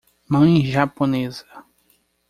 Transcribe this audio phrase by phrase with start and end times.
[0.27, 1.45] Mãe japonesa